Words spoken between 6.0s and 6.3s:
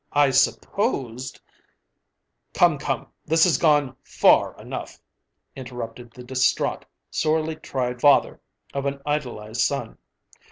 the